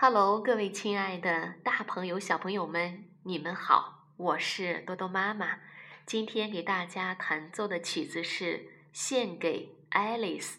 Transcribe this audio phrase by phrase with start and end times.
[0.00, 5.58] Hello，各位亲爱的大朋友、小朋友们，你们好，我是多多妈妈。
[6.06, 8.58] 今天给大家弹奏的曲子是
[8.92, 10.52] 《献给 Alice》。